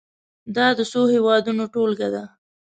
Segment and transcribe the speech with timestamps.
[0.55, 2.23] دا د څو هېوادونو ټولګه ده.